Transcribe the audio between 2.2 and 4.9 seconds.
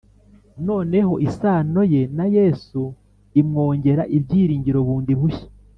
Yesu imwongera ibyiringiro